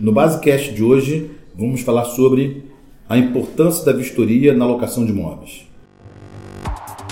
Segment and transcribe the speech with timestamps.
[0.00, 2.64] No Basecast de hoje, vamos falar sobre
[3.06, 5.66] a importância da vistoria na locação de imóveis.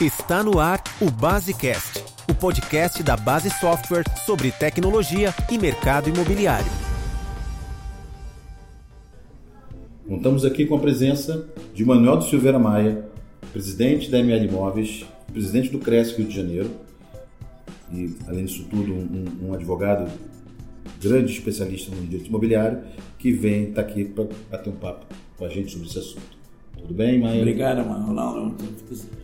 [0.00, 6.72] Está no ar o Basecast, o podcast da Base Software sobre tecnologia e mercado imobiliário.
[10.08, 13.04] Contamos aqui com a presença de Manuel do Silveira Maia,
[13.52, 16.70] presidente da ML Imóveis, presidente do CRESC Rio de Janeiro,
[17.92, 20.10] e além disso tudo, um, um advogado
[21.00, 22.80] grande especialista no direito imobiliário,
[23.18, 25.06] que vem estar tá aqui para bater um papo
[25.36, 26.38] com a gente sobre esse assunto.
[26.76, 27.40] Tudo bem, Maia?
[27.40, 28.54] Obrigado, Ronaldo.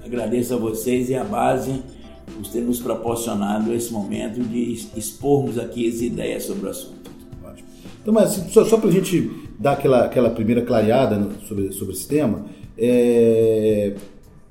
[0.05, 1.83] Agradeço a vocês e a base
[2.27, 7.11] por ter nos proporcionado esse momento de expormos aqui as ideias sobre o assunto.
[7.45, 7.69] Ótimo.
[8.01, 11.95] Então, mas assim, só, só para a gente dar aquela, aquela primeira clareada sobre, sobre
[11.95, 12.47] esse tema,
[12.77, 13.95] é...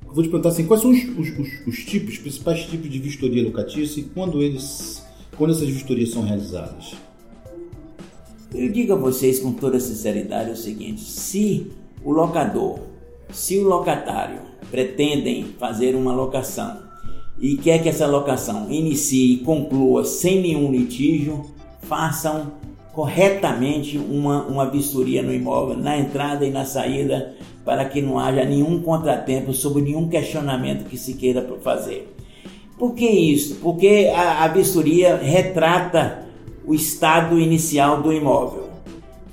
[0.06, 3.00] vou te perguntar assim, quais são os, os, os, os tipos, os principais tipos de
[3.00, 5.04] vistoria locatícia e quando eles,
[5.38, 6.94] quando essas vistorias são realizadas?
[8.54, 11.72] Eu digo a vocês com toda sinceridade o seguinte: se
[12.04, 12.80] o locador,
[13.32, 16.78] se o locatário pretendem fazer uma locação
[17.40, 21.44] e quer que essa locação inicie e conclua sem nenhum litígio,
[21.82, 22.52] façam
[22.94, 27.34] corretamente uma, uma vistoria no imóvel, na entrada e na saída,
[27.66, 32.16] para que não haja nenhum contratempo sobre nenhum questionamento que se queira fazer.
[32.78, 33.56] Por que isso?
[33.56, 36.24] Porque a, a vistoria retrata
[36.66, 38.70] o estado inicial do imóvel.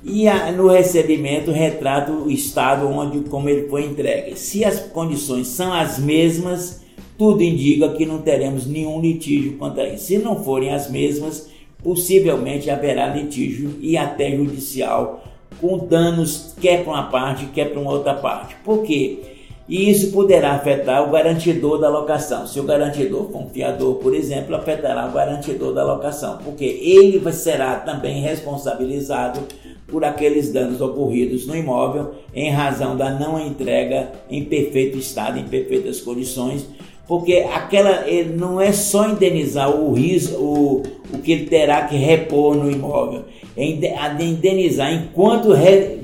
[0.03, 4.37] E a, no recebimento retrata o estado onde como ele foi entregue.
[4.37, 6.81] Se as condições são as mesmas,
[7.17, 10.05] tudo indica que não teremos nenhum litígio quanto a isso.
[10.05, 11.49] Se não forem as mesmas,
[11.83, 15.23] possivelmente haverá litígio e até judicial
[15.59, 18.55] com danos quer para uma parte, quer para uma outra parte.
[18.63, 19.19] Por quê?
[19.67, 22.45] E isso poderá afetar o garantidor da locação.
[22.45, 27.31] Se o garantidor for um fiador, por exemplo, afetará o garantidor da locação, porque ele
[27.31, 29.39] será também responsabilizado
[29.87, 35.43] por aqueles danos ocorridos no imóvel em razão da não entrega em perfeito estado, em
[35.43, 36.65] perfeitas condições,
[37.07, 40.83] porque aquela ele não é só indenizar o risco, o,
[41.13, 45.99] o que ele terá que repor no imóvel, é indenizar enquanto re,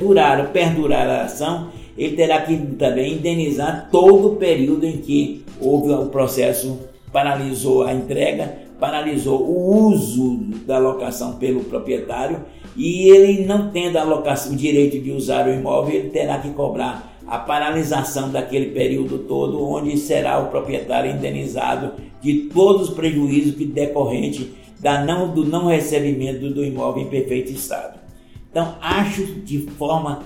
[0.00, 5.92] durar, perdurar a ação ele terá que também indenizar todo o período em que houve
[5.92, 6.78] o processo,
[7.12, 12.40] paralisou a entrega, paralisou o uso da locação pelo proprietário
[12.76, 16.50] e ele não tendo a locação, o direito de usar o imóvel, ele terá que
[16.50, 23.54] cobrar a paralisação daquele período todo, onde será o proprietário indenizado de todos os prejuízos
[23.54, 28.00] que decorrente da não, do não recebimento do imóvel em perfeito estado.
[28.50, 30.24] Então, acho de forma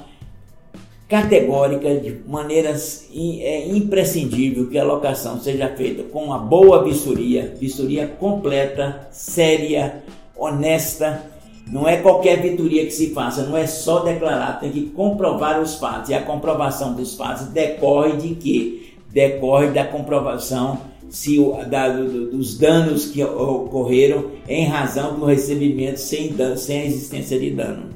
[1.09, 8.07] categórica, de maneiras é imprescindível que a locação seja feita com uma boa vistoria, vistoria
[8.07, 10.03] completa, séria,
[10.37, 11.23] honesta.
[11.71, 15.77] Não é qualquer vistoria que se faça, não é só declarar, tem que comprovar os
[15.77, 16.11] fatos.
[16.11, 18.93] E a comprovação dos fatos decorre de quê?
[19.11, 20.79] Decorre da comprovação
[21.09, 21.39] se
[21.69, 27.39] da, do, dos danos que ocorreram em razão do recebimento sem, dano, sem a existência
[27.39, 27.96] de dano.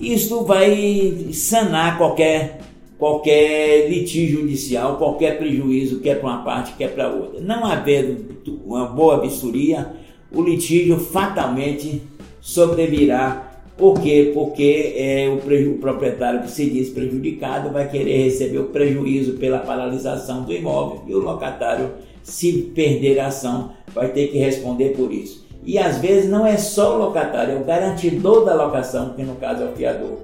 [0.00, 2.60] Isto vai sanar qualquer,
[2.98, 7.38] qualquer litígio judicial, qualquer prejuízo, quer para uma parte, quer para outra.
[7.40, 8.34] Não havendo
[8.64, 9.92] uma boa vistoria,
[10.32, 12.00] o litígio fatalmente
[12.40, 13.48] sobrevirá.
[13.76, 14.30] Por quê?
[14.32, 19.58] Porque é, o, o proprietário que se diz prejudicado vai querer receber o prejuízo pela
[19.58, 21.90] paralisação do imóvel e o locatário,
[22.22, 25.49] se perder a ação, vai ter que responder por isso.
[25.64, 29.36] E às vezes não é só o locatário, é o garantidor da locação, que no
[29.36, 30.18] caso é o fiador.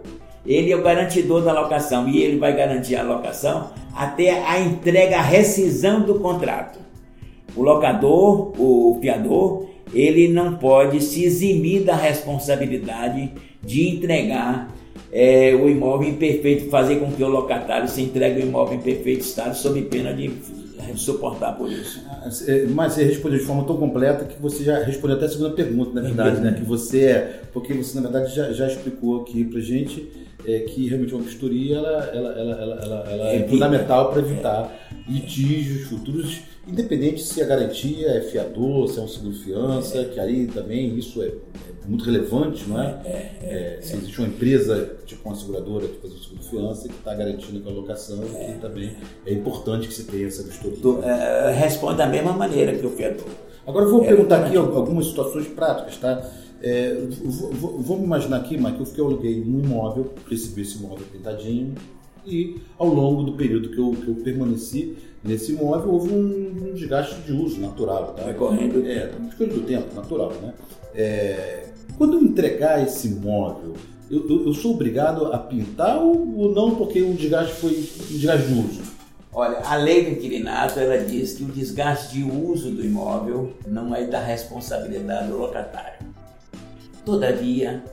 [0.46, 5.18] Ele é o garantidor da locação e ele vai garantir a locação até a entrega,
[5.18, 6.78] a rescisão do contrato.
[7.54, 13.32] O locador, o fiador, ele não pode se eximir da responsabilidade
[13.62, 14.68] de entregar
[15.12, 18.82] é, o imóvel em perfeito, fazer com que o locatário se entregue o imóvel em
[18.82, 20.30] perfeito estado, sob pena de
[20.94, 22.02] suportar por isso.
[22.46, 25.50] É, mas você respondeu de forma tão completa que você já respondeu até a segunda
[25.50, 26.52] pergunta, na verdade, né?
[26.52, 30.08] Que você é, porque você na verdade já, já explicou aqui pra gente
[30.46, 34.72] é, que realmente uma vistoria ela, ela, ela, ela, ela é, é fundamental para evitar
[35.08, 40.46] litígios futuros, independente se a garantia é fiador, se é um seguro fiança, que aí
[40.46, 43.00] também isso é, é muito relevante, não é?
[43.04, 43.10] é,
[43.42, 46.94] é, é se existe uma empresa, tipo uma seguradora que faz um seguro fiança, que
[46.94, 48.50] está garantindo a colocação, é.
[48.50, 50.78] e também é importante que se tenha essa vistoria.
[50.82, 51.00] Tu,
[51.56, 53.26] responde da mesma maneira que o fiador.
[53.66, 56.22] Agora eu vou perguntar aqui algumas situações práticas, tá?
[56.62, 56.96] É,
[57.60, 61.74] vamos imaginar aqui, Mike, que eu aluguei um imóvel, recebi esse imóvel pintadinho,
[62.26, 66.74] e ao longo do período que eu, que eu permaneci nesse imóvel houve um, um
[66.74, 68.14] desgaste de uso natural.
[68.16, 68.24] Tá?
[68.24, 68.86] Vai correndo.
[68.86, 70.54] É, desgaste do tempo natural, né?
[70.94, 71.64] É,
[71.98, 73.74] Quando eu entregar esse imóvel,
[74.10, 78.16] eu, eu, eu sou obrigado a pintar ou, ou, não porque o desgaste foi um
[78.16, 78.82] desgaste de uso?
[79.32, 83.94] Olha, a lei do inquilinato ela diz que o desgaste de uso do imóvel não
[83.94, 86.06] é da responsabilidade do locatário.
[87.04, 87.84] Todavia,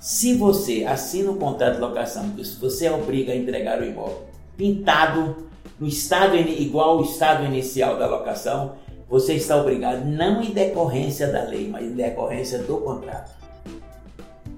[0.00, 5.48] se você assina um contrato de locação, você é obriga a entregar o imóvel pintado
[5.78, 8.74] no estado igual ao estado inicial da locação,
[9.08, 13.38] você está obrigado, não em decorrência da lei, mas em decorrência do contrato.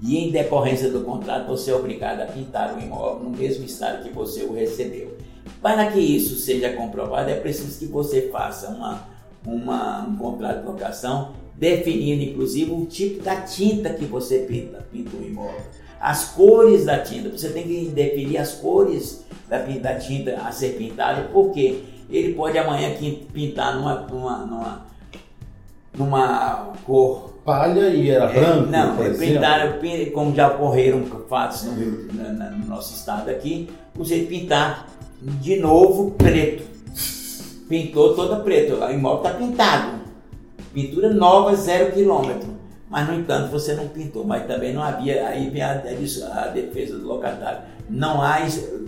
[0.01, 4.03] E em decorrência do contrato, você é obrigado a pintar o imóvel no mesmo estado
[4.03, 5.15] que você o recebeu.
[5.61, 9.07] Para que isso seja comprovado, é preciso que você faça uma,
[9.45, 15.15] uma, um contrato de locação definindo inclusive o tipo da tinta que você pinta, pinta
[15.15, 15.61] o imóvel,
[15.99, 17.29] as cores da tinta.
[17.29, 22.57] Você tem que definir as cores da, da tinta a ser pintada, porque ele pode
[22.57, 22.95] amanhã
[23.31, 24.85] pintar numa, numa, numa,
[25.95, 28.71] numa cor palha e era é, branco.
[28.71, 29.73] Não, por pintaram,
[30.13, 34.87] como já ocorreram fatos no, Rio, no nosso estado aqui, você pintar
[35.21, 36.71] de novo preto.
[37.69, 40.00] Pintou toda preto, o imóvel está pintado.
[40.73, 42.61] Pintura nova, zero quilômetro.
[42.89, 44.23] Mas, no entanto, você não pintou.
[44.23, 47.61] Mas também não havia, aí vem a, a defesa do locatário.
[47.89, 48.39] Não há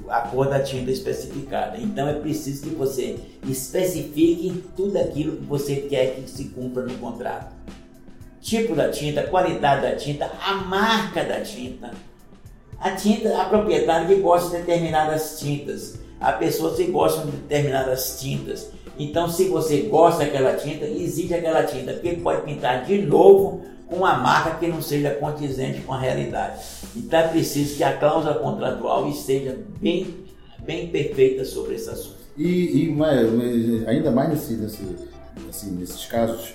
[0.09, 1.77] a cor da tinta especificada.
[1.77, 6.93] Então é preciso que você especifique tudo aquilo que você quer que se cumpra no
[6.97, 7.53] contrato.
[8.41, 11.91] Tipo da tinta, qualidade da tinta, a marca da tinta.
[12.79, 15.99] A tinta, a proprietária que gosta de determinadas tintas.
[16.19, 18.69] Há pessoas que gostam de determinadas tintas.
[18.97, 23.61] Então, se você gosta daquela tinta, exige aquela tinta, porque ele pode pintar de novo
[23.87, 26.61] com uma marca que não seja condizente com a realidade.
[26.95, 30.15] Então, é preciso que a cláusula contratual esteja bem,
[30.59, 32.23] bem perfeita sobre esse assunto.
[32.37, 34.83] E, e mas, mas ainda mais nesse, nesse,
[35.49, 36.53] assim, nesses casos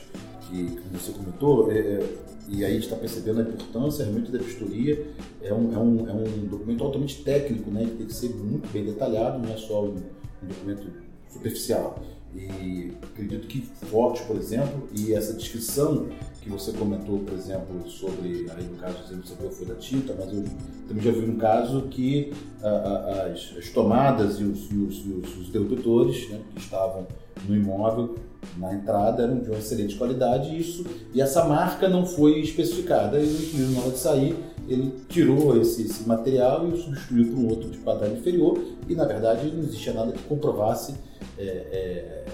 [0.49, 2.09] que, você comentou, é, é
[2.51, 5.07] e aí a gente está percebendo a importância realmente da vistoria.
[5.43, 8.73] É um, é, um, é um documento altamente técnico, né, que tem que ser muito
[8.73, 9.97] bem detalhado, não é só um,
[10.43, 10.87] um documento
[11.29, 12.03] superficial.
[12.35, 16.07] E acredito que forte, por exemplo, e essa descrição
[16.43, 20.15] que você comentou, por exemplo, sobre, aí no caso você não sabia foi da tinta,
[20.19, 20.45] mas eu
[20.87, 22.33] também já vi um caso que
[22.63, 27.07] a, a, as, as, tomadas e os, os, os, os né, que estavam
[27.47, 28.17] no imóvel
[28.57, 33.19] na entrada eram de uma excelente qualidade e isso e essa marca não foi especificada.
[33.19, 34.37] E o inquilino na hora de sair
[34.69, 39.05] ele tirou esse, esse material e substituiu por um outro de padrão inferior e na
[39.05, 40.95] verdade não existia nada que comprovasse
[41.39, 42.25] é, é,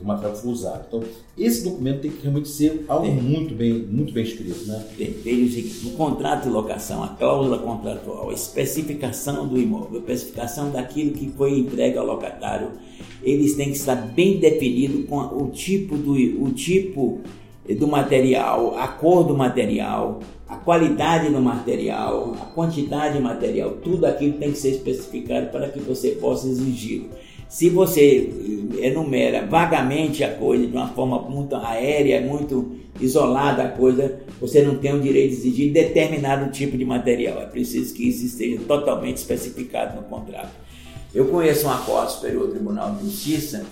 [0.00, 0.84] do material que foi usado.
[0.88, 1.02] Então,
[1.36, 3.14] esse documento tem que realmente ser algo tem.
[3.14, 4.84] muito bem, muito bem escrito, né?
[4.96, 5.50] Tem,
[5.84, 11.28] no contrato de locação, a cláusula contratual, a especificação do imóvel, a especificação daquilo que
[11.30, 12.70] foi entregue ao locatário,
[13.22, 17.20] eles têm que estar bem definido com o tipo do, o tipo
[17.68, 24.06] do material, a cor do material, a qualidade do material, a quantidade de material, tudo
[24.06, 27.04] aquilo tem que ser especificado para que você possa exigir.
[27.50, 28.32] Se você
[28.80, 34.76] enumera vagamente a coisa de uma forma muito aérea, muito isolada a coisa, você não
[34.76, 37.42] tem o direito de exigir determinado tipo de material.
[37.42, 40.52] É preciso que isso esteja totalmente especificado no contrato.
[41.12, 43.66] Eu conheço um acordo superior Tribunal de Justiça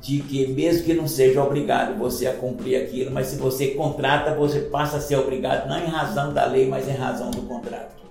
[0.00, 4.32] de que mesmo que não seja obrigado você a cumprir aquilo, mas se você contrata,
[4.36, 8.01] você passa a ser obrigado não em razão da lei, mas em razão do contrato.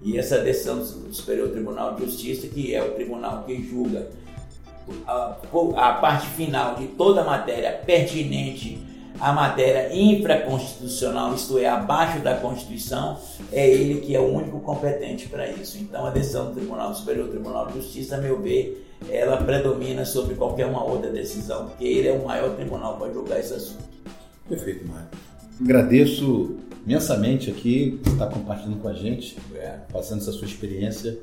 [0.00, 4.08] E essa decisão do Superior Tribunal de Justiça, que é o tribunal que julga
[5.06, 5.36] a,
[5.76, 8.78] a parte final de toda a matéria pertinente
[9.20, 13.18] à matéria infraconstitucional, isto é, abaixo da Constituição,
[13.52, 15.76] é ele que é o único competente para isso.
[15.78, 20.36] Então, a decisão do Tribunal Superior Tribunal de Justiça, a meu ver, ela predomina sobre
[20.36, 23.84] qualquer uma outra decisão, porque ele é o maior tribunal para julgar esse assunto.
[24.48, 25.08] Perfeito, Mário.
[25.60, 26.56] Agradeço
[26.88, 29.76] imensamente aqui por estar compartilhando com a gente, é.
[29.92, 31.18] passando essa sua experiência